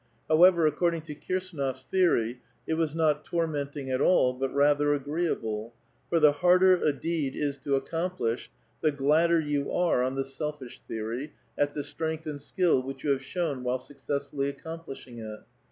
However, 0.27 0.65
according 0.65 1.01
to 1.03 1.13
Kirsdnof's 1.13 1.83
theory, 1.83 2.41
it 2.65 2.73
was 2.73 2.95
not 2.95 3.23
tormenting 3.23 3.91
at 3.91 4.01
all, 4.01 4.33
but 4.33 4.49
rather 4.51 4.93
agreeable; 4.93 5.75
for 6.09 6.19
the 6.19 6.31
harder 6.31 6.75
a 6.81 6.91
deed 6.91 7.35
is 7.35 7.59
to 7.59 7.75
accomplish, 7.75 8.49
the 8.81 8.91
gladder 8.91 9.39
you 9.39 9.71
are 9.71 10.01
(on 10.01 10.15
the 10.15 10.25
selfish 10.25 10.81
theory) 10.87 11.33
at 11.55 11.75
the 11.75 11.83
strength 11.83 12.25
and 12.25 12.41
skill 12.41 12.81
which 12.81 13.03
you 13.03 13.11
have 13.11 13.21
shown 13.21 13.63
while 13.63 13.77
BucocjssfuUy 13.77 14.49
accomplishing 14.49 15.19
it. 15.19 15.41